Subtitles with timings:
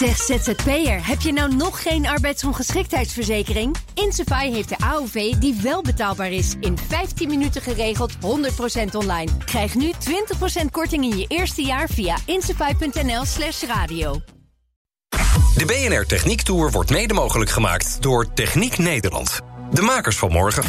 [0.00, 3.76] Zeg ZZP'er, heb je nou nog geen arbeidsongeschiktheidsverzekering?
[3.94, 6.54] Insafai heeft de AOV die wel betaalbaar is.
[6.60, 8.16] In 15 minuten geregeld, 100%
[8.92, 9.30] online.
[9.44, 9.92] Krijg nu
[10.62, 14.20] 20% korting in je eerste jaar via insafai.nl slash radio.
[15.56, 19.40] De BNR Techniek Tour wordt mede mogelijk gemaakt door Techniek Nederland.
[19.70, 20.62] De makers van morgen.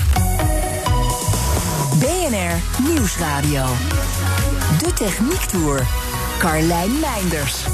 [2.00, 3.66] BNR Nieuwsradio.
[4.80, 5.88] De Techniek Tour.
[6.38, 7.66] Carlijn Meinders.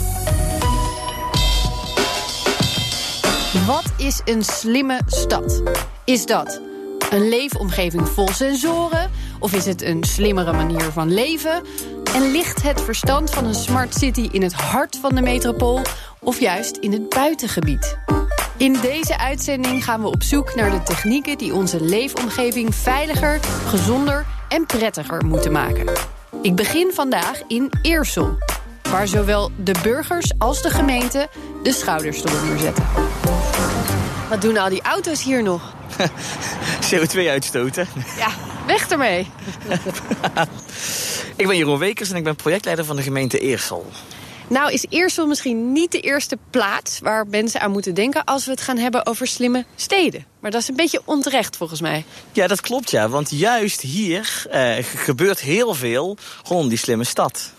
[3.65, 5.61] Wat is een slimme stad?
[6.03, 6.61] Is dat
[7.09, 9.11] een leefomgeving vol sensoren?
[9.39, 11.63] Of is het een slimmere manier van leven?
[12.13, 15.81] En ligt het verstand van een smart city in het hart van de metropool
[16.19, 17.97] of juist in het buitengebied?
[18.57, 24.25] In deze uitzending gaan we op zoek naar de technieken die onze leefomgeving veiliger, gezonder
[24.49, 25.91] en prettiger moeten maken.
[26.41, 28.37] Ik begin vandaag in Eersel,
[28.89, 31.29] waar zowel de burgers als de gemeente
[31.63, 32.83] de schouders erop neerzetten.
[34.29, 35.73] Wat doen al die auto's hier nog?
[36.89, 37.87] CO2 uitstoten.
[38.17, 38.29] Ja,
[38.65, 39.27] weg ermee.
[41.35, 43.85] ik ben Jeroen Wekers en ik ben projectleider van de gemeente Eersel.
[44.47, 48.23] Nou is Eersel misschien niet de eerste plaats waar mensen aan moeten denken...
[48.23, 50.25] als we het gaan hebben over slimme steden.
[50.39, 52.05] Maar dat is een beetje onterecht volgens mij.
[52.31, 53.09] Ja, dat klopt ja.
[53.09, 57.51] Want juist hier eh, gebeurt heel veel rondom die slimme stad.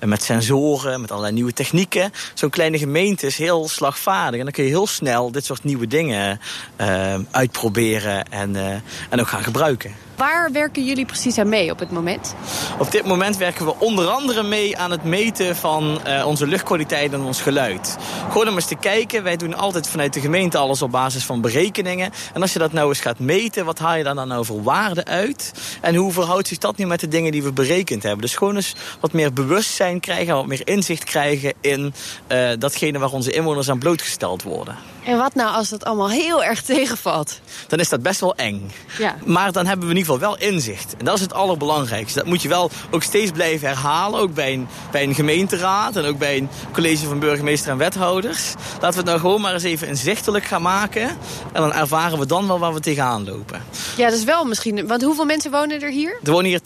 [0.00, 2.12] Met sensoren, met allerlei nieuwe technieken.
[2.34, 4.38] Zo'n kleine gemeente is heel slagvaardig.
[4.38, 6.40] En dan kun je heel snel dit soort nieuwe dingen
[6.80, 8.70] uh, uitproberen en, uh,
[9.08, 10.07] en ook gaan gebruiken.
[10.18, 12.34] Waar werken jullie precies aan mee op het moment?
[12.78, 17.12] Op dit moment werken we onder andere mee aan het meten van uh, onze luchtkwaliteit
[17.12, 17.96] en ons geluid.
[18.30, 21.40] Gewoon om eens te kijken, wij doen altijd vanuit de gemeente alles op basis van
[21.40, 22.12] berekeningen.
[22.34, 24.62] En als je dat nou eens gaat meten, wat haal je daar dan nou voor
[24.62, 25.52] waarde uit?
[25.80, 28.20] En hoe verhoudt zich dat nu met de dingen die we berekend hebben?
[28.20, 31.94] Dus gewoon eens wat meer bewustzijn krijgen, wat meer inzicht krijgen in
[32.28, 34.76] uh, datgene waar onze inwoners aan blootgesteld worden.
[35.08, 37.40] En wat nou als dat allemaal heel erg tegenvalt?
[37.66, 38.72] Dan is dat best wel eng.
[38.98, 39.16] Ja.
[39.24, 40.96] Maar dan hebben we in ieder geval wel inzicht.
[40.98, 42.18] En dat is het allerbelangrijkste.
[42.18, 44.20] Dat moet je wel ook steeds blijven herhalen.
[44.20, 48.54] Ook bij een, bij een gemeenteraad en ook bij een college van burgemeester en wethouders.
[48.72, 51.08] Laten we het nou gewoon maar eens even inzichtelijk gaan maken.
[51.52, 53.62] En dan ervaren we dan wel waar we tegenaan lopen.
[53.96, 54.86] Ja, dat is wel misschien...
[54.86, 56.18] Want hoeveel mensen wonen er hier?
[56.22, 56.60] Er wonen hier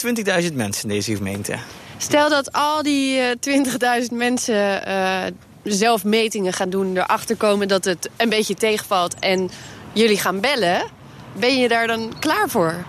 [0.50, 1.56] 20.000 mensen in deze gemeente.
[1.96, 4.88] Stel dat al die uh, 20.000 mensen...
[4.88, 5.24] Uh,
[5.62, 9.50] zelf metingen gaan doen, erachter komen dat het een beetje tegenvalt en
[9.92, 10.82] jullie gaan bellen,
[11.32, 12.84] ben je daar dan klaar voor?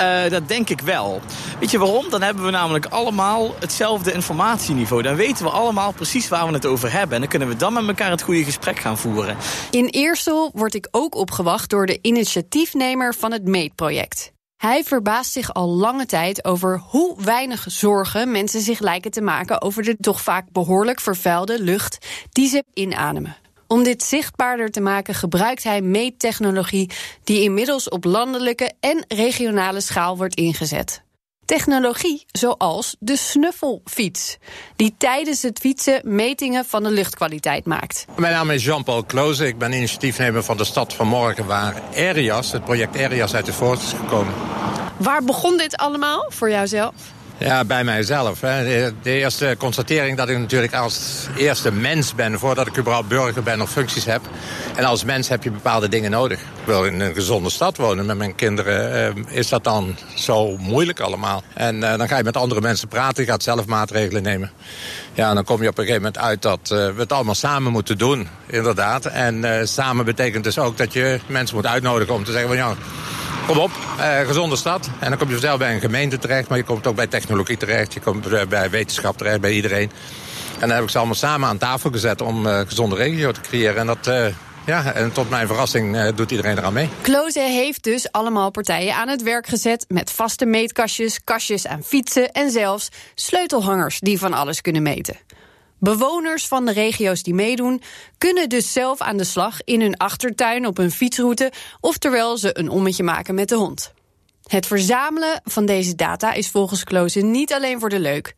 [0.00, 1.20] Uh, dat denk ik wel.
[1.60, 2.10] Weet je waarom?
[2.10, 5.02] Dan hebben we namelijk allemaal hetzelfde informatieniveau.
[5.02, 7.14] Dan weten we allemaal precies waar we het over hebben.
[7.14, 9.36] En dan kunnen we dan met elkaar het goede gesprek gaan voeren.
[9.70, 14.34] In Eersel word ik ook opgewacht door de initiatiefnemer van het meetproject.
[14.66, 19.62] Hij verbaast zich al lange tijd over hoe weinig zorgen mensen zich lijken te maken
[19.62, 23.36] over de toch vaak behoorlijk vervuilde lucht die ze inademen.
[23.66, 26.90] Om dit zichtbaarder te maken gebruikt hij meettechnologie
[27.24, 31.05] die inmiddels op landelijke en regionale schaal wordt ingezet.
[31.46, 34.36] Technologie zoals de snuffelfiets,
[34.76, 38.06] die tijdens het fietsen metingen van de luchtkwaliteit maakt.
[38.16, 42.52] Mijn naam is Jean-Paul Kloze, ik ben initiatiefnemer van de Stad van Morgen, waar Arias,
[42.52, 44.34] het project Arias, uit de voort is gekomen.
[44.96, 46.94] Waar begon dit allemaal voor jouzelf?
[47.38, 48.40] Ja, bij mijzelf.
[48.40, 48.64] Hè.
[49.02, 52.38] De, eerste constatering dat ik natuurlijk als eerste mens ben...
[52.38, 54.20] voordat ik überhaupt burger ben of functies heb.
[54.76, 56.40] En als mens heb je bepaalde dingen nodig.
[56.40, 59.16] Ik wil in een gezonde stad wonen met mijn kinderen.
[59.16, 61.42] Uh, is dat dan zo moeilijk allemaal?
[61.54, 64.50] En uh, dan ga je met andere mensen praten, je gaat zelf maatregelen nemen.
[65.12, 67.72] Ja, dan kom je op een gegeven moment uit dat uh, we het allemaal samen
[67.72, 69.06] moeten doen, inderdaad.
[69.06, 72.56] En samen betekent dus ook dat je mensen moet uitnodigen om te zeggen van...
[72.56, 72.74] ja,
[73.46, 74.90] Kom op, uh, gezonde stad.
[74.98, 77.56] En dan kom je vanzelf bij een gemeente terecht, maar je komt ook bij technologie
[77.56, 77.92] terecht.
[77.92, 79.90] Je komt bij wetenschap terecht, bij iedereen.
[80.54, 83.32] En dan heb ik ze allemaal samen aan tafel gezet om uh, een gezonde regio
[83.32, 83.76] te creëren.
[83.76, 84.06] En dat...
[84.06, 84.26] Uh,
[84.66, 86.88] ja, en tot mijn verrassing uh, doet iedereen eraan mee.
[87.00, 89.84] Kloze heeft dus allemaal partijen aan het werk gezet...
[89.88, 92.32] met vaste meetkastjes, kastjes aan fietsen...
[92.32, 95.16] en zelfs sleutelhangers die van alles kunnen meten.
[95.78, 97.82] Bewoners van de regio's die meedoen
[98.18, 102.58] kunnen dus zelf aan de slag in hun achtertuin op een fietsroute of terwijl ze
[102.58, 103.92] een ommetje maken met de hond.
[104.46, 108.34] Het verzamelen van deze data is volgens Kloze niet alleen voor de leuk.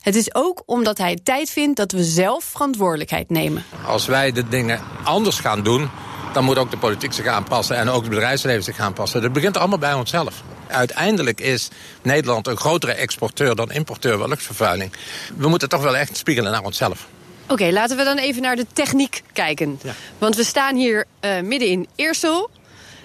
[0.00, 3.64] Het is ook omdat hij tijd vindt dat we zelf verantwoordelijkheid nemen.
[3.86, 5.90] Als wij de dingen anders gaan doen,
[6.32, 9.22] dan moet ook de politiek zich aanpassen en ook het bedrijfsleven zich aanpassen.
[9.22, 10.42] Dat begint allemaal bij onszelf.
[10.68, 11.68] Uiteindelijk is
[12.02, 14.92] Nederland een grotere exporteur dan importeur van luchtvervuiling.
[15.36, 17.06] We moeten toch wel echt spiegelen naar onszelf.
[17.42, 19.78] Oké, okay, laten we dan even naar de techniek kijken.
[19.82, 19.92] Ja.
[20.18, 22.50] Want we staan hier uh, midden in Eersel,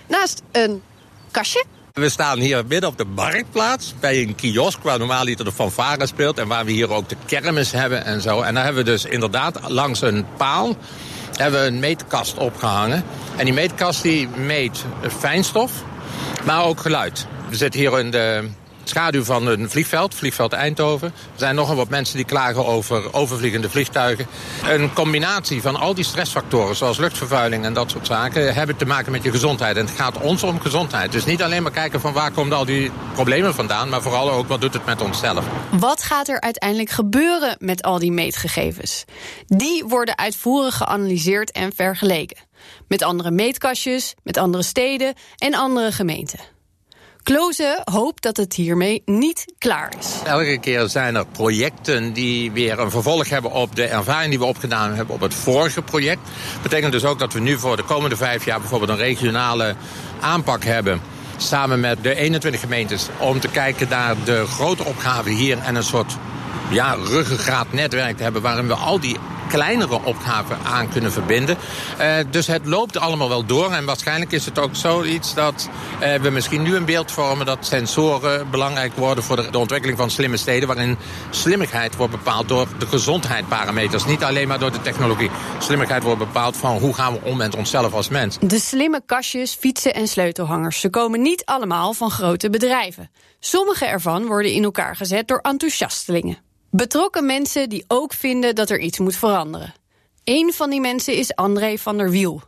[0.07, 0.81] naast een
[1.31, 1.63] kastje.
[1.93, 6.37] We staan hier midden op de marktplaats bij een kiosk waar normaal de fanfare speelt.
[6.37, 8.41] En waar we hier ook de kermis hebben en zo.
[8.41, 10.77] En daar hebben we dus inderdaad langs een paal
[11.41, 13.03] hebben we een meetkast opgehangen.
[13.37, 14.85] En die meetkast die meet
[15.19, 15.71] fijnstof,
[16.45, 17.27] maar ook geluid.
[17.51, 18.49] We zitten hier in de
[18.83, 21.07] schaduw van een vliegveld, vliegveld Eindhoven.
[21.07, 24.27] Er zijn nogal wat mensen die klagen over overvliegende vliegtuigen.
[24.67, 29.11] Een combinatie van al die stressfactoren, zoals luchtvervuiling en dat soort zaken, hebben te maken
[29.11, 29.77] met je gezondheid.
[29.77, 31.11] En het gaat ons om gezondheid.
[31.11, 34.47] Dus niet alleen maar kijken van waar komen al die problemen vandaan, maar vooral ook
[34.47, 35.45] wat doet het met onszelf.
[35.71, 39.05] Wat gaat er uiteindelijk gebeuren met al die meetgegevens?
[39.47, 42.37] Die worden uitvoerig geanalyseerd en vergeleken.
[42.87, 46.39] Met andere meetkastjes, met andere steden en andere gemeenten.
[47.23, 50.15] Kloze hoopt dat het hiermee niet klaar is.
[50.23, 54.45] Elke keer zijn er projecten die weer een vervolg hebben op de ervaring die we
[54.45, 56.19] opgedaan hebben op het vorige project.
[56.53, 59.75] Dat betekent dus ook dat we nu voor de komende vijf jaar bijvoorbeeld een regionale
[60.21, 61.01] aanpak hebben
[61.37, 65.83] samen met de 21 gemeentes om te kijken naar de grote opgaven hier en een
[65.83, 66.17] soort
[66.69, 69.17] ja, ruggengraatnetwerk te hebben waarin we al die
[69.51, 71.57] kleinere opgaven aan kunnen verbinden.
[71.99, 73.71] Uh, dus het loopt allemaal wel door.
[73.71, 75.69] En waarschijnlijk is het ook zoiets dat
[76.01, 79.97] uh, we misschien nu een beeld vormen dat sensoren belangrijk worden voor de, de, ontwikkeling
[79.97, 80.67] van slimme steden.
[80.67, 80.97] Waarin
[81.29, 84.05] slimmigheid wordt bepaald door de gezondheidsparameters.
[84.05, 85.29] Niet alleen maar door de technologie.
[85.59, 88.37] Slimmigheid wordt bepaald van hoe gaan we om met onszelf als mens.
[88.41, 90.79] De slimme kastjes, fietsen en sleutelhangers.
[90.79, 93.09] Ze komen niet allemaal van grote bedrijven.
[93.39, 96.37] Sommige ervan worden in elkaar gezet door enthousiastelingen.
[96.73, 99.73] Betrokken mensen die ook vinden dat er iets moet veranderen.
[100.23, 102.41] Een van die mensen is André van der Wiel.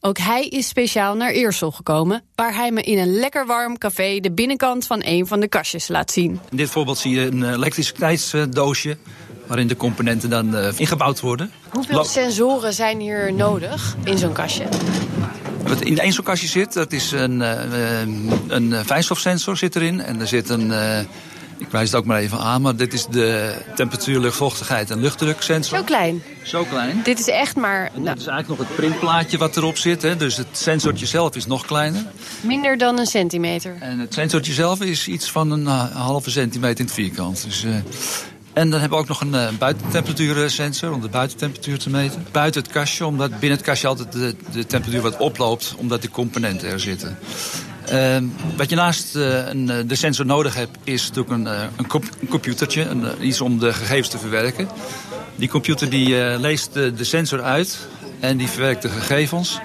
[0.00, 4.20] Ook hij is speciaal naar Eersel gekomen, waar hij me in een lekker warm café
[4.20, 6.40] de binnenkant van een van de kastjes laat zien.
[6.50, 8.96] In dit voorbeeld zie je een elektriciteitsdoosje
[9.46, 11.52] waarin de componenten dan uh, ingebouwd worden.
[11.70, 14.64] Hoeveel sensoren zijn hier nodig in zo'n kastje?
[15.62, 18.00] Wat in één zo'n kastje zit, dat is een, uh,
[18.48, 20.72] een fijnstofsensor zit erin en er zit een
[21.58, 25.78] ik wijs het ook maar even aan, maar dit is de temperatuur, luchtvochtigheid en luchtdruksensor.
[25.78, 26.22] Zo klein.
[26.42, 27.00] Zo klein.
[27.04, 27.90] Dit is echt maar...
[27.94, 28.04] Nou.
[28.06, 30.02] Dit is eigenlijk nog het printplaatje wat erop zit.
[30.02, 30.16] Hè.
[30.16, 32.02] Dus het sensortje zelf is nog kleiner.
[32.40, 33.76] Minder dan een centimeter.
[33.80, 37.44] En het sensortje zelf is iets van een halve centimeter in het vierkant.
[37.44, 37.74] Dus, uh,
[38.52, 42.26] en dan hebben we ook nog een uh, buitentemperatuursensor om de buitentemperatuur te meten.
[42.32, 46.10] Buiten het kastje, omdat binnen het kastje altijd de, de temperatuur wat oploopt, omdat de
[46.10, 47.18] componenten er zitten.
[47.92, 48.16] Uh,
[48.56, 52.04] wat je naast uh, een, de sensor nodig hebt, is natuurlijk een, uh, een, comp
[52.20, 52.86] een computertje.
[53.20, 54.68] Iets om de gegevens te verwerken.
[55.36, 57.78] Die computer die, leest de, de, sensor uit
[58.20, 59.58] en die verwerkt de gegevens.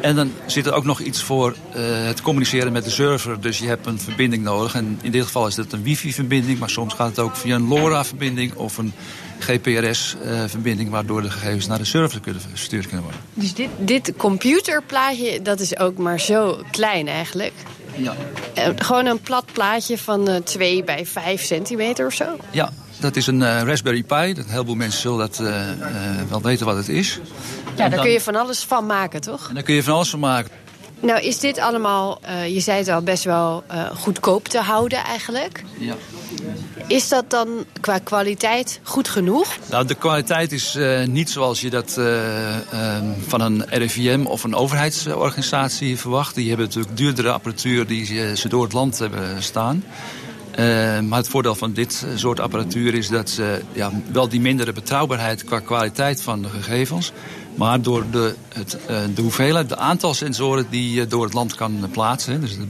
[0.00, 3.40] En dan zit er ook nog iets voor het communiceren met de server.
[3.40, 4.74] Dus je hebt een verbinding nodig.
[4.74, 6.58] En in dit geval is dat een wifi-verbinding.
[6.58, 8.92] Maar soms gaat het ook via een LoRa-verbinding of een
[9.38, 10.90] GPRS-verbinding...
[10.90, 13.20] waardoor de gegevens naar de server kunnen verstuurd kunnen worden.
[13.34, 17.52] Dus dit, dit computerplaatje, dat is ook maar zo klein eigenlijk?
[17.96, 18.14] Ja.
[18.58, 22.36] Uh, gewoon een plat plaatje van uh, 2 bij 5 centimeter of zo?
[22.50, 24.34] Ja, dat is een uh, Raspberry Pi.
[24.34, 25.36] Dat, een heleboel mensen zullen dat
[26.28, 27.14] wel weten wat het is.
[27.14, 29.48] Ja, daar dan, kun je van alles van maken, toch?
[29.48, 30.50] En daar kun je van alles van maken.
[31.00, 34.98] Nou, is dit allemaal, uh, je zei het al, best wel uh, goedkoop te houden
[34.98, 35.64] eigenlijk?
[35.78, 35.94] Ja.
[36.86, 37.48] Is dat dan
[37.80, 39.56] qua kwaliteit goed genoeg?
[39.70, 41.92] Nou, de kwaliteit is uh, niet zoals je dat
[43.26, 46.34] van een RIVM of een overheidsorganisatie verwacht.
[46.34, 49.84] Die hebben natuurlijk duurdere apparatuur die ze door het land hebben staan.
[51.08, 55.44] maar het voordeel van dit soort apparatuur is dat ze ja, wel die mindere betrouwbaarheid
[55.44, 57.12] qua kwaliteit van de gegevens
[57.58, 58.78] maar door de, het,
[59.14, 62.40] de hoeveelheid, de aantal sensoren die je door het land kan plaatsen.
[62.40, 62.66] Dus de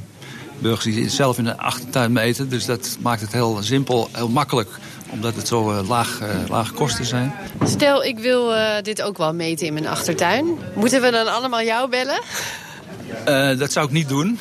[0.59, 2.49] burgers die zelf in de achtertuin meten.
[2.49, 4.71] Dus dat maakt het heel simpel, heel makkelijk
[5.11, 7.33] omdat het zo uh, laag, uh, lage kosten zijn.
[7.65, 10.59] Stel, ik wil uh, dit ook wel meten in mijn achtertuin.
[10.75, 12.21] Moeten we dan allemaal jou bellen?
[13.59, 14.39] dat zou ik niet doen.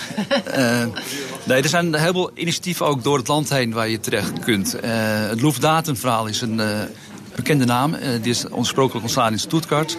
[1.45, 4.75] nee, er zijn een heleboel initiatieven ook door het land heen waar je terecht kunt.
[4.81, 6.61] het Loefdatenverhaal is een
[7.35, 7.95] bekende naam.
[8.21, 9.97] Die is oorspronkelijk ontstaan in Stuttgart.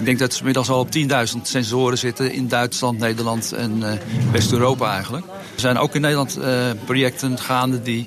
[0.00, 0.88] Ik denk dat ze inmiddels al op
[1.36, 3.92] 10.000 sensoren zitten in Duitsland, Nederland en uh,
[4.32, 5.26] West-Europa eigenlijk.
[5.26, 8.06] Er zijn ook in Nederland uh, projecten gaande die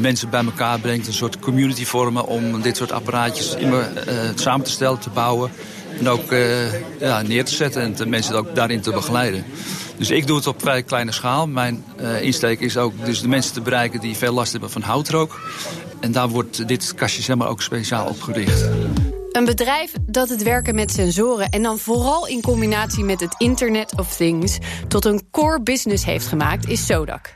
[0.00, 1.06] mensen bij elkaar brengt.
[1.06, 3.88] Een soort community vormen om dit soort apparaatjes immer,
[4.34, 5.50] samen te stellen, te bouwen.
[5.98, 6.34] En ook
[7.00, 9.44] ja, neer te zetten en de mensen ook daarin te begeleiden.
[9.96, 11.46] Dus ik doe het op vrij kleine schaal.
[11.46, 11.84] Mijn
[12.20, 15.40] insteek is ook dus de mensen te bereiken die veel last hebben van houtrook.
[16.00, 18.64] En daar wordt dit kastje zeg maar, ook speciaal op gericht.
[19.34, 23.98] Een bedrijf dat het werken met sensoren en dan vooral in combinatie met het Internet
[23.98, 27.34] of Things tot een core business heeft gemaakt, is Sodak.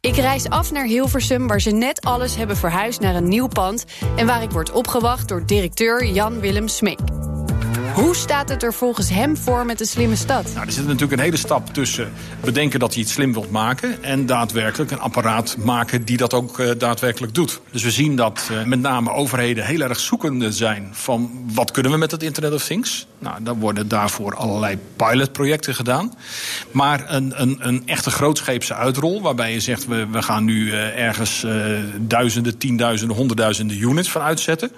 [0.00, 3.84] Ik reis af naar Hilversum, waar ze net alles hebben verhuisd naar een nieuw pand
[4.16, 7.29] en waar ik word opgewacht door directeur Jan Willem Smeek.
[7.94, 10.50] Hoe staat het er volgens hem voor met de slimme stad?
[10.54, 14.02] Nou, er zit natuurlijk een hele stap tussen bedenken dat je iets slim wilt maken...
[14.02, 17.60] en daadwerkelijk een apparaat maken die dat ook uh, daadwerkelijk doet.
[17.70, 20.88] Dus we zien dat uh, met name overheden heel erg zoekende zijn...
[20.92, 23.06] van wat kunnen we met het Internet of Things?
[23.18, 26.14] Nou, dan worden daarvoor allerlei pilotprojecten gedaan.
[26.70, 29.86] Maar een, een, een echte grootscheepse uitrol, waarbij je zegt...
[29.86, 31.46] we, we gaan nu uh, ergens
[31.98, 34.72] duizenden, tienduizenden, honderdduizenden units van uitzetten...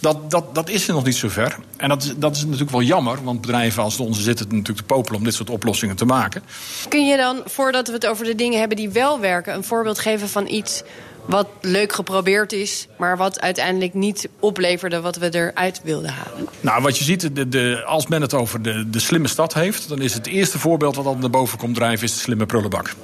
[0.00, 1.56] dat, dat, dat is er nog niet zo ver.
[1.76, 4.94] En dat, dat is natuurlijk wel jammer, want bedrijven als de onze zitten natuurlijk te
[4.94, 6.42] popelen om dit soort oplossingen te maken.
[6.88, 9.98] Kun je dan, voordat we het over de dingen hebben die wel werken, een voorbeeld
[9.98, 10.82] geven van iets
[11.26, 16.48] wat leuk geprobeerd is, maar wat uiteindelijk niet opleverde wat we eruit wilden halen?
[16.60, 19.88] Nou, wat je ziet, de, de, als men het over de, de slimme stad heeft,
[19.88, 22.94] dan is het eerste voorbeeld wat al naar boven komt drijven, is de slimme prullenbak.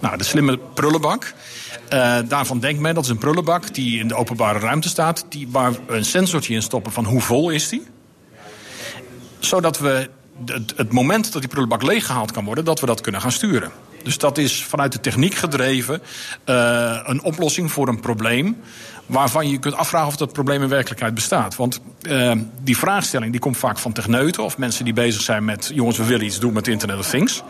[0.00, 1.34] Nou, de slimme prullenbak.
[1.92, 5.48] Uh, daarvan denkt men dat is een prullenbak die in de openbare ruimte staat, die,
[5.50, 7.86] waar we een sensortje in stoppen van hoe vol is die
[9.38, 10.10] zodat we
[10.46, 13.72] het, het moment dat die prullenbak leeggehaald kan worden, dat we dat kunnen gaan sturen.
[14.02, 16.02] Dus dat is vanuit de techniek gedreven
[16.46, 18.56] uh, een oplossing voor een probleem.
[19.06, 21.56] Waarvan je kunt afvragen of dat probleem in werkelijkheid bestaat.
[21.56, 25.70] Want uh, die vraagstelling die komt vaak van techneuten of mensen die bezig zijn met...
[25.74, 27.42] jongens, we willen iets doen met Internet of Things.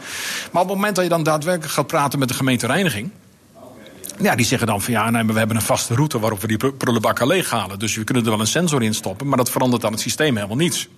[0.53, 3.11] Maar op het moment dat je dan daadwerkelijk gaat praten met de gemeentereiniging...
[4.21, 6.47] Ja, die zeggen dan van ja, nee, maar we hebben een vaste route waarop we
[6.47, 7.79] die prullenbakken leeghalen.
[7.79, 10.35] Dus we kunnen er wel een sensor in stoppen, maar dat verandert aan het systeem
[10.35, 10.89] helemaal niets.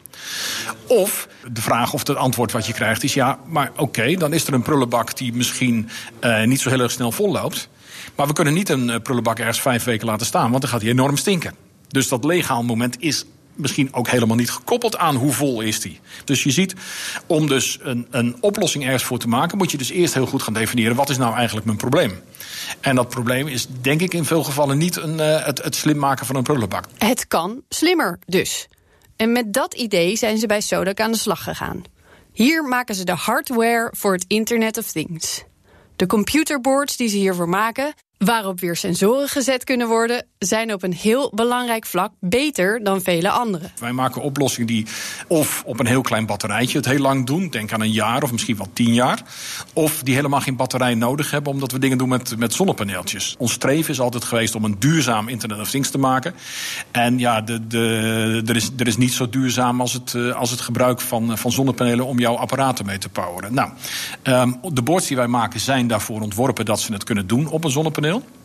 [0.86, 4.46] Of de vraag of het antwoord wat je krijgt is ja, maar oké, dan is
[4.46, 5.88] er een prullenbak die misschien
[6.20, 7.68] uh, niet zo heel erg snel volloopt.
[8.14, 10.80] Maar we kunnen niet een uh, prullenbak ergens vijf weken laten staan, want dan gaat
[10.80, 11.54] hij enorm stinken.
[11.88, 13.24] Dus dat leeghaalmoment is
[13.54, 16.00] misschien ook helemaal niet gekoppeld aan hoe vol is die.
[16.24, 16.74] Dus je ziet,
[17.26, 19.58] om dus een, een oplossing ergens voor te maken...
[19.58, 20.96] moet je dus eerst heel goed gaan definiëren...
[20.96, 22.20] wat is nou eigenlijk mijn probleem?
[22.80, 25.98] En dat probleem is denk ik in veel gevallen niet een, uh, het, het slim
[25.98, 26.84] maken van een prullenbak.
[26.98, 28.68] Het kan slimmer dus.
[29.16, 31.82] En met dat idee zijn ze bij Sodak aan de slag gegaan.
[32.32, 35.44] Hier maken ze de hardware voor het Internet of Things.
[35.96, 40.92] De computerboards die ze hiervoor maken waarop weer sensoren gezet kunnen worden, zijn op een
[40.92, 43.70] heel belangrijk vlak beter dan vele andere.
[43.78, 44.86] Wij maken oplossingen die
[45.26, 48.32] of op een heel klein batterijtje het heel lang doen, denk aan een jaar of
[48.32, 49.22] misschien wel tien jaar,
[49.72, 53.34] of die helemaal geen batterij nodig hebben omdat we dingen doen met, met zonnepaneeltjes.
[53.38, 56.34] Ons streven is altijd geweest om een duurzaam Internet of Things te maken.
[56.90, 60.50] En ja, de, de, er, is, er is niet zo duurzaam als het, eh, als
[60.50, 63.54] het gebruik van, van zonnepanelen om jouw apparaten mee te poweren.
[63.54, 63.70] Nou,
[64.22, 67.64] um, de boards die wij maken zijn daarvoor ontworpen dat ze het kunnen doen op
[67.64, 67.70] een
[68.10, 68.38] zonnepaneel.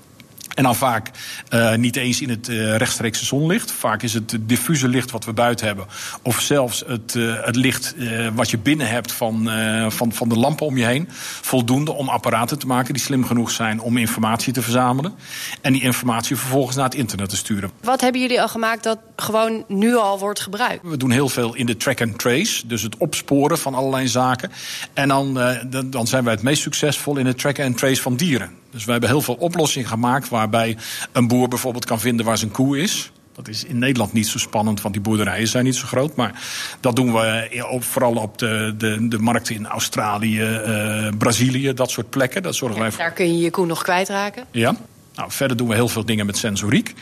[0.56, 1.12] En dan vaak
[1.50, 3.72] uh, niet eens in het uh, rechtstreekse zonlicht.
[3.72, 5.86] Vaak is het diffuse licht wat we buiten hebben.
[6.22, 7.96] Of zelfs het, uh, het licht
[8.34, 9.50] wat je binnen hebt van,
[9.88, 11.08] van, van de lampen om je heen.
[11.42, 15.14] Voldoende om apparaten te maken die slim genoeg zijn om informatie te verzamelen.
[15.62, 17.72] En die informatie vervolgens naar het internet te sturen.
[17.82, 20.80] Wat hebben jullie al gemaakt dat gewoon nu al wordt gebruikt?
[20.84, 22.68] We doen heel veel in de track and trace.
[22.68, 24.52] Dus het opsporen van allerlei zaken.
[24.94, 25.40] En dan,
[25.86, 28.64] dan zijn wij het meest succesvol in het track and trace van dieren.
[28.76, 30.78] Dus we hebben heel veel oplossingen gemaakt waarbij
[31.12, 33.12] een boer bijvoorbeeld kan vinden waar zijn koe is.
[33.34, 36.16] Dat is in Nederland niet zo spannend, want die boerderijen zijn niet zo groot.
[36.16, 36.44] Maar
[36.80, 42.10] dat doen we vooral op de, de, de markten in Australië, uh, Brazilië, dat soort
[42.10, 42.44] plekken.
[42.44, 43.00] Dat zorgen wij voor.
[43.00, 44.46] Daar kun je je koe nog kwijtraken?
[44.52, 44.76] Ja.
[45.16, 46.94] Nou, verder doen we heel veel dingen met sensoriek.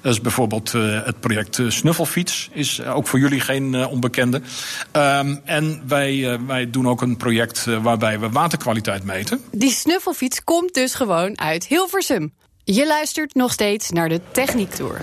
[0.00, 2.48] Dat is bijvoorbeeld uh, het project uh, Snuffelfiets.
[2.52, 4.40] Is uh, ook voor jullie geen onbekende.
[4.92, 9.40] Um, en wij, wij doen ook een project waarbij we waterkwaliteit meten.
[9.52, 12.32] Die Snuffelfiets komt dus gewoon uit Hilversum.
[12.64, 15.00] Je luistert nog steeds naar de Techniek Tour.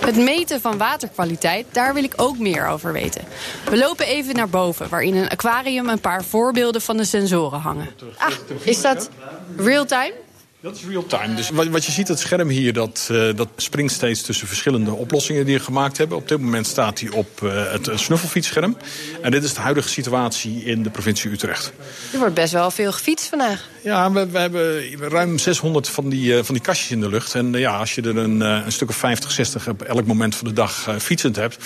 [0.00, 3.24] Het meten van waterkwaliteit, daar wil ik ook meer over weten.
[3.70, 7.60] We lopen even naar boven, waar in een aquarium een paar voorbeelden van de sensoren
[7.60, 7.88] hangen.
[8.18, 8.32] Ah,
[8.62, 9.10] is dat
[9.56, 10.12] real-time?
[10.62, 11.34] Dat is real-time.
[11.34, 14.92] Dus wat, wat, je ziet, het scherm hier, dat, uh, dat springt steeds tussen verschillende
[14.92, 16.16] oplossingen die we gemaakt hebben.
[16.16, 18.76] Op dit moment staat hij op uh, het snuffelfietsscherm.
[19.22, 21.72] En dit is de huidige situatie in de provincie Utrecht.
[22.12, 23.68] Er wordt best wel veel gefietst vandaag.
[23.82, 27.34] Ja, we, we hebben ruim 600 van die, uh, van die kastjes in de lucht.
[27.34, 30.48] En ja, als je er een, een stuk of 50, 60 op elk moment van
[30.48, 31.64] de dag fietsend hebt...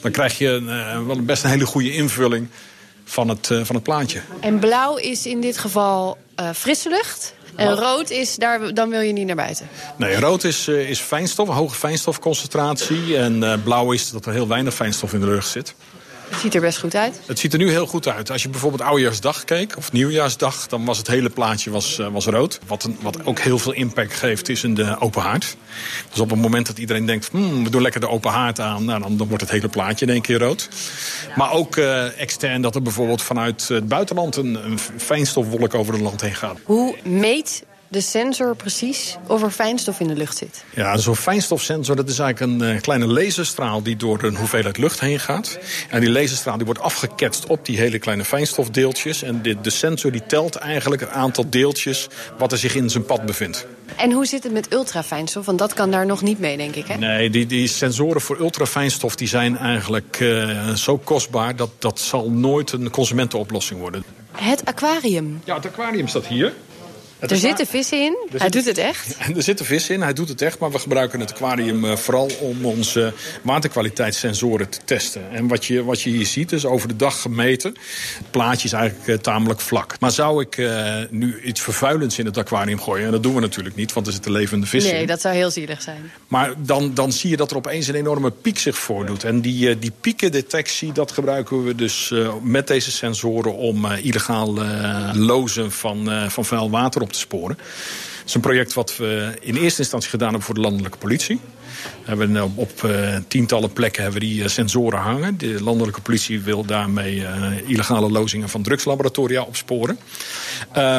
[0.00, 0.62] dan krijg je
[1.06, 2.48] wel best een hele goede invulling
[3.04, 4.20] van het, van het plaatje.
[4.40, 6.18] En blauw is in dit geval
[6.54, 7.34] frisse lucht...
[7.56, 9.68] En rood is, daar, dan wil je niet naar buiten?
[9.96, 13.16] Nee, rood is, uh, is fijnstof, hoge fijnstofconcentratie.
[13.16, 15.74] En uh, blauw is dat er heel weinig fijnstof in de lucht zit.
[16.32, 17.20] Het ziet er best goed uit.
[17.26, 18.30] Het ziet er nu heel goed uit.
[18.30, 20.66] Als je bijvoorbeeld Oudejaarsdag keek, of Nieuwjaarsdag...
[20.66, 22.58] dan was het hele plaatje was, uh, was rood.
[22.66, 25.56] Wat, een, wat ook heel veel impact geeft, is in de open haard.
[26.10, 27.28] Dus op het moment dat iedereen denkt...
[27.28, 28.84] Hmm, we doen lekker de open haard aan...
[28.84, 30.68] Nou, dan, dan wordt het hele plaatje in één keer rood.
[31.36, 34.36] Maar ook uh, extern dat er bijvoorbeeld vanuit het buitenland...
[34.36, 36.58] een, een fijnstofwolk over het land heen gaat.
[36.64, 37.62] Hoe meet
[37.92, 40.64] de sensor precies of er fijnstof in de lucht zit?
[40.74, 45.00] Ja, zo'n fijnstofsensor dat is eigenlijk een uh, kleine laserstraal die door een hoeveelheid lucht
[45.00, 45.58] heen gaat.
[45.90, 49.22] En die laserstraal die wordt afgeketst op die hele kleine fijnstofdeeltjes.
[49.22, 52.08] En de, de sensor die telt eigenlijk het aantal deeltjes
[52.38, 53.66] wat er zich in zijn pad bevindt.
[53.96, 55.46] En hoe zit het met ultrafijnstof?
[55.46, 56.96] Want dat kan daar nog niet mee, denk ik, hè?
[56.96, 61.56] Nee, die, die sensoren voor ultrafijnstof die zijn eigenlijk uh, zo kostbaar...
[61.56, 64.04] dat dat zal nooit een consumentenoplossing worden.
[64.32, 65.40] Het aquarium.
[65.44, 66.52] Ja, het aquarium staat hier.
[67.22, 68.16] Het er zitten vissen in.
[68.36, 69.16] Hij doet het echt.
[69.36, 70.02] Er zitten vissen in.
[70.02, 70.58] Hij doet het echt.
[70.58, 73.12] Maar we gebruiken het aquarium uh, vooral om onze
[73.42, 75.30] waterkwaliteitssensoren te testen.
[75.30, 77.70] En wat je, wat je hier ziet is over de dag gemeten.
[78.18, 79.96] Het plaatje is eigenlijk uh, tamelijk vlak.
[80.00, 83.06] Maar zou ik uh, nu iets vervuilends in het aquarium gooien?
[83.06, 85.06] En dat doen we natuurlijk niet, want er zitten levende vissen nee, in.
[85.06, 86.10] Nee, dat zou heel zielig zijn.
[86.28, 89.24] Maar dan, dan zie je dat er opeens een enorme piek zich voordoet.
[89.24, 93.54] En die, die piekendetectie, dat gebruiken we dus met deze sensoren...
[93.54, 94.54] om illegaal
[95.12, 97.56] lozen van, van vuil water op sporen.
[98.22, 101.40] Het is een project wat we in eerste instantie gedaan hebben voor de landelijke politie.
[101.82, 105.38] We hebben op, op uh, tientallen plekken hebben we die uh, sensoren hangen.
[105.38, 107.24] De landelijke politie wil daarmee
[107.66, 109.98] illegale lozingen van drugslaboratoria opsporen.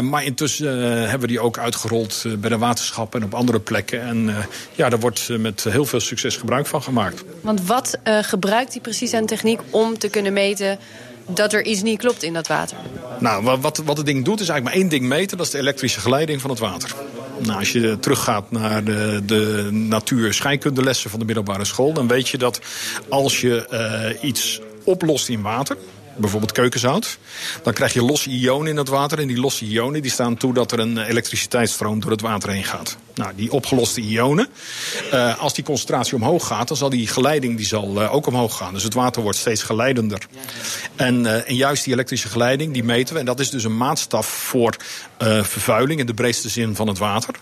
[0.02, 4.02] maar intussen hebben we die ook uitgerold bij de waterschappen en op andere plekken.
[4.02, 4.36] En
[4.76, 7.24] ja, daar wordt met heel veel succes gebruik van gemaakt.
[7.42, 10.80] Want wat gebruikt die precies aan techniek om te kunnen meten
[11.28, 12.78] dat er iets niet klopt in dat water?
[13.20, 15.38] Nou, wat, wat het ding doet is eigenlijk maar één ding meten.
[15.38, 16.96] Dat is de elektrische geleiding van het water.
[17.38, 21.94] Nou, als je teruggaat naar de, de natuur-scheikundelessen van de middelbare school...
[21.94, 22.60] dan weet je dat
[23.10, 25.78] als je uh, iets oplost in water
[26.16, 27.18] bijvoorbeeld keukenzout.
[27.64, 29.20] Dan krijg je losse ionen in het water.
[29.20, 32.64] En die losse ionen die staan toe dat er een elektriciteitsstroom door het water heen
[32.64, 32.98] gaat.
[33.16, 34.48] Nou, die opgeloste ionen,
[35.14, 36.68] uh, als die concentratie omhoog gaat...
[36.68, 38.74] dan zal die geleiding die zal, uh, ook omhoog gaan.
[38.74, 40.28] Dus het water wordt steeds geleidender.
[40.96, 43.20] En, en juist die elektrische geleiding, die meten we.
[43.20, 44.76] En dat is dus een maatstaf voor
[45.42, 47.36] vervuiling in de breedste zin van het water.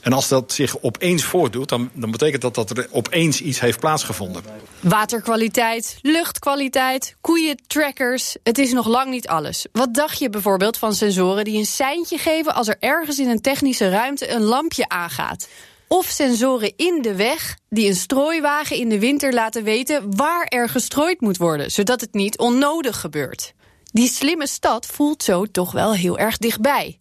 [0.00, 3.80] En als dat zich opeens voordoet, dan, dan betekent dat dat er opeens iets heeft
[3.80, 4.42] plaatsgevonden.
[4.80, 8.36] Waterkwaliteit, luchtkwaliteit, koeientrackers.
[8.42, 9.66] Het is nog lang niet alles.
[9.72, 13.40] Wat dacht je bijvoorbeeld van sensoren die een seintje geven als er ergens in een
[13.40, 15.48] technische ruimte een lampje aangaat?
[15.88, 20.68] Of sensoren in de weg die een strooiwagen in de winter laten weten waar er
[20.68, 23.52] gestrooid moet worden, zodat het niet onnodig gebeurt.
[23.92, 26.98] Die slimme stad voelt zo toch wel heel erg dichtbij.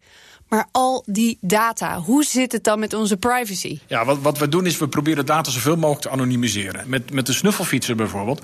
[0.50, 3.80] Maar al die data, hoe zit het dan met onze privacy?
[3.88, 6.90] Ja, wat, wat we doen is we proberen data zoveel mogelijk te anonimiseren.
[6.90, 8.42] Met, met de snuffelfietsen bijvoorbeeld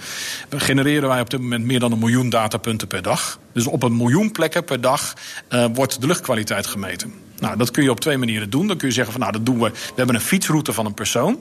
[0.49, 3.39] genereren wij op dit moment meer dan een miljoen datapunten per dag.
[3.53, 5.13] Dus op een miljoen plekken per dag
[5.49, 7.13] uh, wordt de luchtkwaliteit gemeten.
[7.39, 8.67] Nou, dat kun je op twee manieren doen.
[8.67, 9.69] Dan kun je zeggen van nou, dat doen we.
[9.69, 11.39] We hebben een fietsroute van een persoon.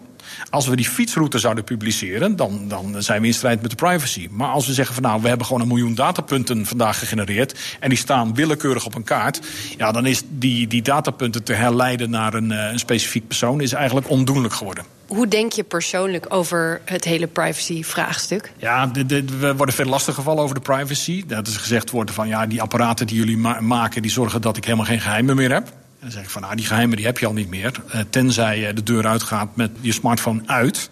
[0.51, 4.29] Als we die fietsroute zouden publiceren, dan, dan zijn we in strijd met de privacy.
[4.31, 7.59] Maar als we zeggen van nou, we hebben gewoon een miljoen datapunten vandaag gegenereerd.
[7.81, 9.41] En die staan willekeurig op een kaart.
[9.77, 14.09] Ja, dan is die, die datapunten te herleiden naar een, een specifiek persoon is eigenlijk
[14.09, 14.85] ondoenlijk geworden.
[15.07, 18.53] Hoe denk je persoonlijk over het hele privacy-vraagstuk?
[18.57, 21.25] Ja, de, de, we worden veel lastig gevallen over de privacy.
[21.27, 24.57] Dat is gezegd worden van ja, die apparaten die jullie ma maken, die zorgen dat
[24.57, 25.73] ik helemaal geen geheimen meer heb.
[26.05, 27.73] En dan zeg ik van, nou, die geheimen die heb je al niet meer.
[27.87, 30.91] Uh, tenzij je de deur uitgaat met je smartphone uit.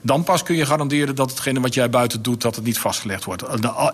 [0.00, 2.40] Dan pas kun je garanderen dat hetgene wat jij buiten doet...
[2.42, 3.44] dat het niet vastgelegd wordt.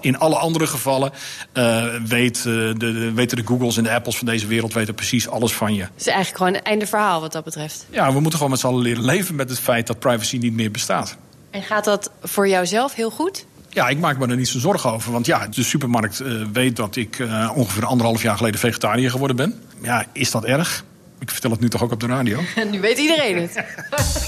[0.00, 1.12] In alle andere gevallen
[1.54, 2.44] uh, weet, uh,
[2.76, 4.72] de, weten de Googles en de Apples van deze wereld...
[4.72, 5.82] weten precies alles van je.
[5.82, 7.86] Het is eigenlijk gewoon een einde verhaal wat dat betreft.
[7.90, 9.86] Ja, we moeten gewoon met z'n allen leren leven met het feit...
[9.86, 11.16] dat privacy niet meer bestaat.
[11.50, 13.46] En gaat dat voor jouzelf heel goed?
[13.68, 15.12] Ja, ik maak me er niet zo zorgen over.
[15.12, 19.36] Want ja, de supermarkt uh, weet dat ik uh, ongeveer anderhalf jaar geleden vegetariër geworden
[19.36, 19.62] ben.
[19.82, 20.84] Ja, is dat erg?
[21.18, 22.40] Ik vertel het nu toch ook op de radio?
[22.70, 23.64] nu weet iedereen het.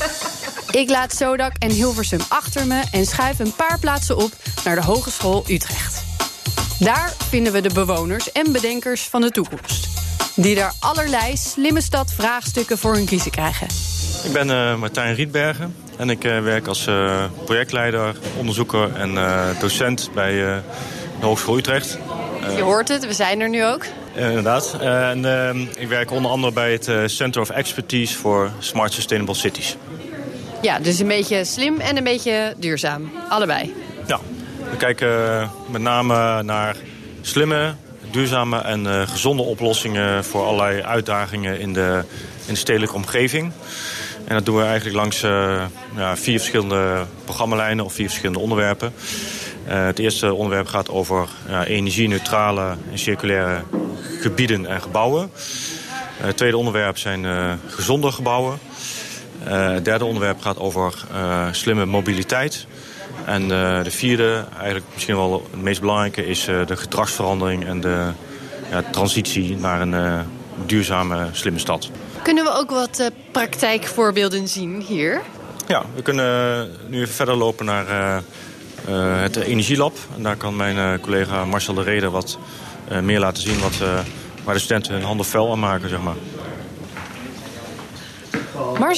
[0.82, 4.32] ik laat Sodak en Hilversum achter me en schuif een paar plaatsen op
[4.64, 6.04] naar de Hogeschool Utrecht.
[6.78, 9.88] Daar vinden we de bewoners en bedenkers van de toekomst.
[10.34, 13.66] Die daar allerlei slimme stad vraagstukken voor hun kiezen krijgen.
[14.24, 19.14] Ik ben uh, Martijn Rietbergen en ik uh, werk als uh, projectleider, onderzoeker en
[19.60, 20.62] docent bij de
[21.20, 21.98] Hogeschool Utrecht.
[22.56, 23.84] Je hoort het, we zijn er nu ook.
[24.16, 24.76] Inderdaad.
[24.80, 29.76] en ik werk onder andere bij het Center of Expertise for Smart Sustainable Cities.
[30.62, 33.12] Ja, dus een beetje slim en een beetje duurzaam.
[33.28, 33.74] Allebei.
[34.06, 34.20] Ja,
[34.70, 36.76] we kijken met name naar
[37.20, 37.74] slimme,
[38.10, 42.02] duurzame en gezonde oplossingen voor allerlei uitdagingen in de,
[42.46, 43.52] in de stedelijke omgeving.
[44.26, 45.62] En dat doen we eigenlijk langs uh,
[45.96, 48.92] ja, vier verschillende programmalijnen of vier verschillende onderwerpen.
[49.68, 53.62] Uh, het eerste onderwerp gaat over ja, energie-neutrale en circulaire
[54.20, 55.30] gebieden en gebouwen.
[56.18, 57.26] Uh, het tweede onderwerp zijn
[57.68, 58.58] gezonde gebouwen.
[59.44, 60.94] het derde onderwerp gaat over
[61.50, 62.66] slimme mobiliteit.
[63.24, 68.10] En de vierde, eigenlijk misschien wel het meest belangrijke, is de gedragsverandering en de
[68.70, 70.24] ja, transitie naar een
[70.66, 71.90] duurzame, slimme stad.
[72.26, 75.22] Kunnen we ook wat uh, praktijkvoorbeelden zien hier?
[75.66, 78.16] Ja, we kunnen nu even verder lopen naar uh,
[79.22, 79.96] het Energielab.
[80.16, 82.38] En daar kan mijn collega Marcel de Reder wat
[83.02, 83.58] meer laten zien...
[83.60, 83.76] Wat,
[84.44, 86.14] waar de studenten hun handen vuil aan maken, zeg maar.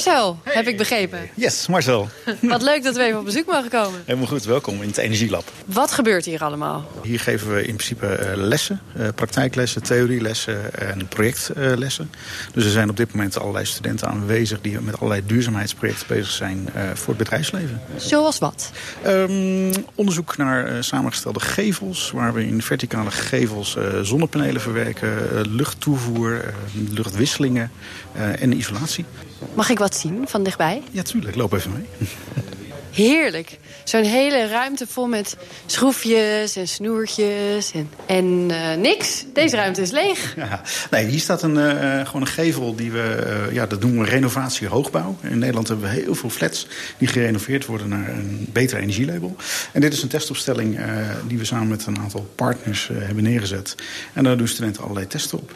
[0.05, 1.29] Marcel, heb ik begrepen.
[1.35, 2.09] Yes, Marcel.
[2.41, 4.01] Wat leuk dat we even op bezoek mogen komen.
[4.05, 5.51] Helemaal goed, welkom in het Energielab.
[5.65, 6.87] Wat gebeurt hier allemaal?
[7.03, 12.11] Hier geven we in principe uh, lessen, uh, praktijklessen, theorielessen en projectlessen.
[12.53, 14.61] dus er zijn op dit moment allerlei studenten aanwezig...
[14.61, 17.81] die met allerlei duurzaamheidsprojecten bezig zijn uh, voor het bedrijfsleven.
[17.95, 18.71] Zoals wat?
[19.05, 22.11] Um, onderzoek naar samengestelde gevels...
[22.11, 25.41] waar we in verticale gevels zonnepanelen verwerken...
[25.55, 26.53] luchttoevoer,
[26.89, 27.71] luchtwisselingen
[28.13, 29.05] en isolatie.
[29.53, 30.83] Mag ik wat zien van dichtbij?
[30.91, 31.35] Ja, tuurlijk.
[31.35, 32.07] Loop even mee.
[32.91, 33.59] Heerlijk.
[33.83, 39.25] Zo'n hele ruimte vol met schroefjes en snoertjes en, en uh, niks.
[39.33, 40.35] Deze ruimte is leeg.
[40.35, 44.03] Ja, nee, hier staat een, uh, gewoon een gevel die we, uh, ja, dat noemen
[44.03, 45.17] we renovatie hoogbouw.
[45.21, 49.35] In Nederland hebben we heel veel flats die gerenoveerd worden naar een beter energielabel.
[49.71, 50.79] En dit is een testopstelling
[51.27, 53.75] die we samen met een aantal partners hebben neergezet.
[54.13, 55.53] En daar doen studenten allerlei testen op.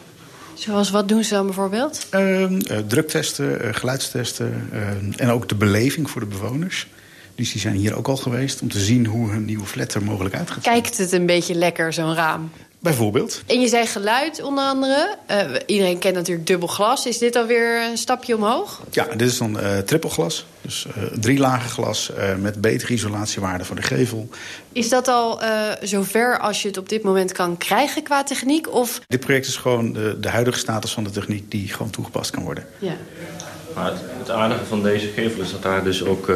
[0.54, 2.08] Zoals wat doen ze dan bijvoorbeeld?
[2.12, 4.70] Uh, uh, druktesten, uh, geluidstesten
[5.16, 6.88] en ook de beleving voor de bewoners.
[7.36, 10.04] Dus die zijn hier ook al geweest om te zien hoe hun nieuwe flat er
[10.04, 10.64] mogelijk uit gaat.
[10.64, 12.52] Kijkt het een beetje lekker, zo'n raam?
[12.84, 13.42] Bijvoorbeeld.
[13.48, 15.16] En je zei geluid onder andere.
[15.32, 17.06] Uh, iedereen kent natuurlijk dubbel glas.
[17.06, 18.82] Is dit alweer een stapje omhoog?
[18.92, 20.46] Ja, dit is dan uh, trippelglas.
[20.62, 24.30] Dus uh, drie lagen glas met betere isolatiewaarde voor de gevel.
[24.72, 25.42] Is dat al
[25.82, 28.74] zover als je het op dit moment kan krijgen qua techniek?
[28.74, 29.02] Of?
[29.08, 32.44] Dit project is gewoon de, de huidige status van de techniek die gewoon toegepast kan
[32.44, 32.66] worden.
[32.80, 32.96] Ja.
[33.76, 36.32] Maar het, het aardige van deze gevel is dat daar dus ook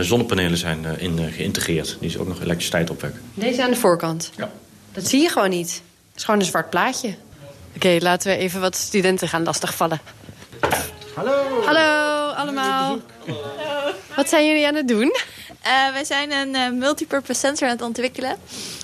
[0.00, 1.96] zonnepanelen zijn in geïntegreerd.
[2.00, 3.20] Die ze ook nog elektriciteit opwekken.
[3.34, 4.30] Deze aan de voorkant?
[4.36, 4.50] Ja.
[4.94, 5.82] Dat zie je gewoon niet.
[6.08, 7.08] Het is gewoon een zwart plaatje.
[7.08, 7.16] Oké,
[7.76, 10.00] okay, laten we even wat studenten gaan lastigvallen.
[11.14, 11.64] Hallo.
[11.64, 12.98] Hallo allemaal.
[14.16, 15.14] Wat zijn jullie aan het doen?
[15.66, 18.36] Uh, wij zijn een uh, multipurpose sensor aan het ontwikkelen.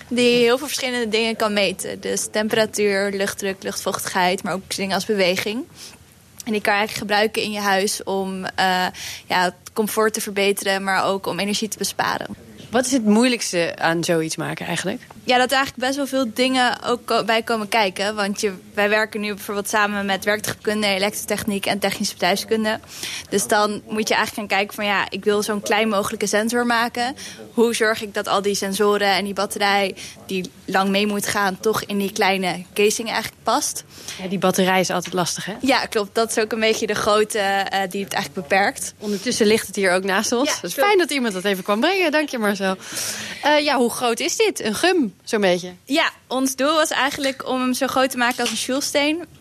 [0.09, 2.01] Die heel veel verschillende dingen kan meten.
[2.01, 5.67] Dus temperatuur, luchtdruk, luchtvochtigheid, maar ook dingen als beweging.
[6.45, 8.51] En die kan je eigenlijk gebruiken in je huis om uh,
[9.27, 12.50] ja, het comfort te verbeteren, maar ook om energie te besparen.
[12.71, 15.03] Wat is het moeilijkste aan zoiets maken eigenlijk?
[15.25, 18.15] Ja, dat er eigenlijk best wel veel dingen ook bij komen kijken.
[18.15, 22.81] Want je, wij werken nu bijvoorbeeld samen met werktuigkunde, elektrotechniek en technische bedrijfskunde.
[23.29, 26.67] Dus dan moet je eigenlijk gaan kijken van ja, ik wil zo'n klein mogelijke sensor
[26.67, 27.17] maken.
[27.55, 29.95] Hoe zorg ik dat al die sensoren en die batterij
[30.27, 31.59] die lang mee moet gaan...
[31.61, 33.85] toch in die kleine casing eigenlijk past.
[34.23, 35.55] Ja, die batterij is altijd lastig, hè?
[35.61, 36.15] Ja, klopt.
[36.15, 38.95] Dat is ook een beetje de grootte uh, die het eigenlijk beperkt.
[38.99, 40.49] Ondertussen ligt het hier ook naast ons.
[40.49, 42.13] Ja, is fijn dat iemand dat even kwam brengen.
[42.13, 42.77] Dank je, Marcel.
[43.45, 44.61] Uh, ja, hoe groot is dit?
[44.61, 45.73] Een gum, zo'n beetje?
[45.85, 48.57] Ja, ons doel was eigenlijk om hem zo groot te maken als een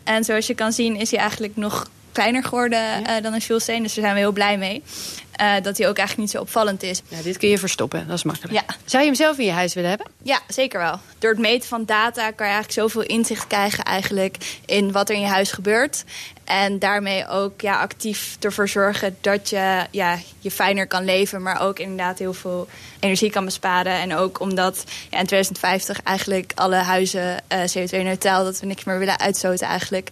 [0.04, 1.90] En zoals je kan zien is hij eigenlijk nog
[2.20, 3.18] kleiner geworden ja.
[3.18, 3.84] uh, dan een sjoelsteen.
[3.84, 4.84] Dus daar zijn we heel blij mee.
[5.42, 7.02] Uh, dat hij ook eigenlijk niet zo opvallend is.
[7.08, 8.54] Ja, dit kun je verstoppen, dat is makkelijk.
[8.54, 8.76] Ja.
[8.86, 10.08] Zou je hem zelf in je huis willen hebben?
[10.24, 11.00] Ja, zeker wel.
[11.20, 15.16] Door het meten van data kan je eigenlijk zoveel inzicht krijgen eigenlijk in wat er
[15.16, 16.04] in je huis gebeurt.
[16.44, 21.62] En daarmee ook ja, actief ervoor zorgen dat je ja, je fijner kan leven, maar
[21.62, 22.68] ook inderdaad heel veel
[23.00, 23.94] energie kan besparen.
[23.94, 29.00] En ook omdat ja, in 2050 eigenlijk alle huizen uh, CO2-neutraal, dat we niks meer
[29.00, 30.10] willen uitstoten eigenlijk.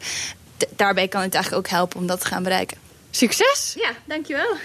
[0.76, 2.78] Daarbij kan het eigenlijk ook helpen om dat te gaan bereiken.
[3.12, 3.76] Succes!
[3.80, 4.56] Ja, dankjewel.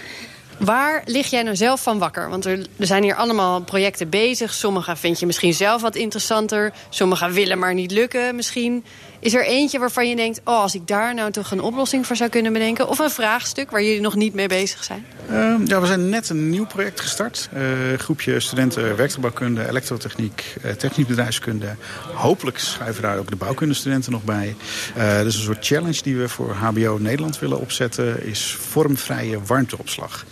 [0.59, 2.29] Waar lig jij nou zelf van wakker?
[2.29, 4.53] Want er, er zijn hier allemaal projecten bezig.
[4.53, 6.73] Sommige vind je misschien zelf wat interessanter.
[6.89, 8.85] Sommige willen maar niet lukken misschien.
[9.23, 10.41] Is er eentje waarvan je denkt...
[10.43, 12.87] oh, als ik daar nou toch een oplossing voor zou kunnen bedenken?
[12.89, 15.05] Of een vraagstuk waar jullie nog niet mee bezig zijn?
[15.31, 17.49] Uh, ja, we zijn net een nieuw project gestart.
[17.53, 17.61] Uh,
[17.97, 21.75] groepje studenten werktuigbouwkunde, elektrotechniek, uh, technisch bedrijfskunde.
[22.13, 24.55] Hopelijk schuiven daar ook de bouwkundestudenten nog bij.
[24.95, 28.25] dus een soort challenge die we voor HBO Nederland willen opzetten...
[28.25, 30.25] is vormvrije warmteopslag.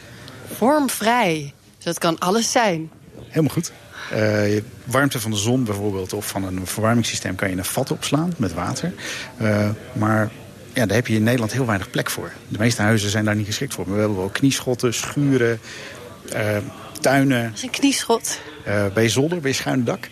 [0.57, 1.53] Vormvrij?
[1.75, 2.91] Dus dat kan alles zijn?
[3.27, 3.71] Helemaal goed.
[4.15, 7.91] Uh, warmte van de zon bijvoorbeeld of van een verwarmingssysteem kan je in een vat
[7.91, 8.93] opslaan met water.
[9.41, 10.29] Uh, maar
[10.73, 12.31] ja, daar heb je in Nederland heel weinig plek voor.
[12.47, 13.85] De meeste huizen zijn daar niet geschikt voor.
[13.85, 15.59] Maar we hebben wel knieschotten, schuren,
[16.33, 16.57] uh,
[16.99, 17.43] tuinen.
[17.43, 18.39] Wat is een knieschot?
[18.93, 20.09] bij je zolder, bij je schuin dak.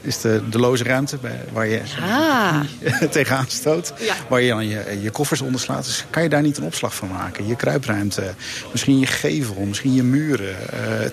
[0.00, 2.60] Is de, de loze ruimte bij, waar je ah.
[3.10, 3.92] tegenaan stoot.
[3.98, 4.14] Ja.
[4.28, 5.84] Waar je dan je, je koffers onder slaat.
[5.84, 7.46] Dus kan je daar niet een opslag van maken.
[7.46, 8.34] Je kruipruimte,
[8.72, 10.56] misschien je gevel, misschien je muren,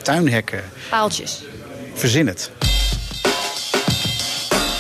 [0.04, 0.64] tuinhekken.
[0.90, 1.44] Paaltjes.
[2.00, 2.52] Verzin het.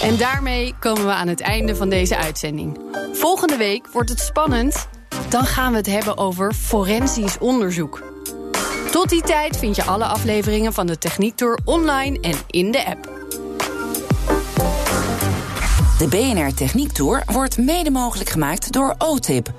[0.01, 2.79] En daarmee komen we aan het einde van deze uitzending.
[3.13, 4.87] Volgende week wordt het spannend.
[5.29, 8.03] Dan gaan we het hebben over forensisch onderzoek.
[8.91, 12.85] Tot die tijd vind je alle afleveringen van de Techniek Tour online en in de
[12.85, 13.09] app.
[15.97, 19.58] De BNR Techniek Tour wordt mede mogelijk gemaakt door OTIP